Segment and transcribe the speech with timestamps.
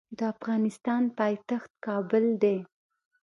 [0.17, 2.57] د افغانستان پایتخت کابل دی.